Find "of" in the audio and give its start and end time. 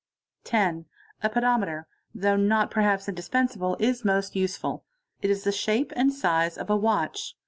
6.57-6.71